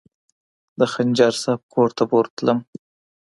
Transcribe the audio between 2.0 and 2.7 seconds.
به ورتلم.